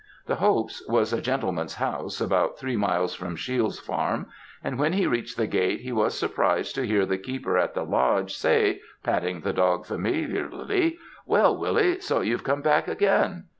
[0.25, 4.25] 'The Hopes' was a gentleman's house, about three miles from Shiels' farm,
[4.63, 7.83] and when he reached the gate, he was surprised to hear the keeper at the
[7.83, 13.43] lodge say, patting the dog familiarly, "Well, Willie, so you've come back again?"